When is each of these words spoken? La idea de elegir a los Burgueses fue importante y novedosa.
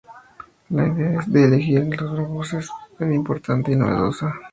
La 0.69 0.87
idea 0.87 1.19
de 1.27 1.43
elegir 1.45 1.77
a 1.99 2.05
los 2.05 2.27
Burgueses 2.27 2.71
fue 2.97 3.13
importante 3.13 3.71
y 3.71 3.75
novedosa. 3.75 4.33